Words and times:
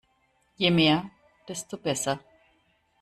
Je 0.57 0.71
mehr, 0.71 1.11
desto 1.47 1.77
besser. 1.77 2.17